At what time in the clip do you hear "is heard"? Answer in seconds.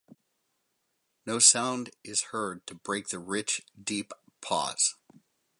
2.03-2.65